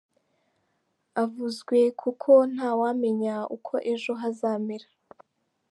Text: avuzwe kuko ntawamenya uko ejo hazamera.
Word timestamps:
avuzwe 1.23 1.79
kuko 2.01 2.31
ntawamenya 2.53 3.35
uko 3.55 3.73
ejo 3.93 4.11
hazamera. 4.21 4.87